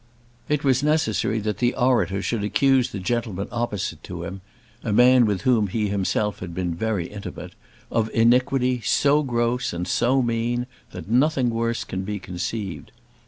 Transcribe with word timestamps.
It 0.49 0.63
was 0.63 0.81
necessary 0.81 1.37
that 1.41 1.59
the 1.59 1.75
orator 1.75 2.23
should 2.23 2.43
accuse 2.43 2.89
the 2.89 2.97
gentleman 2.97 3.47
opposite 3.51 4.01
to 4.05 4.23
him, 4.23 4.41
a 4.83 4.91
man 4.91 5.27
with 5.27 5.41
whom 5.43 5.67
he 5.67 5.89
himself 5.89 6.39
had 6.39 6.55
been 6.55 6.73
very 6.73 7.05
intimate, 7.05 7.53
of 7.91 8.09
iniquity 8.11 8.81
so 8.83 9.21
gross 9.21 9.73
and 9.73 9.87
so 9.87 10.23
mean, 10.23 10.65
that 10.89 11.07
nothing 11.07 11.51
worse 11.51 11.83
can 11.83 12.01
be 12.01 12.17
conceived. 12.17 12.91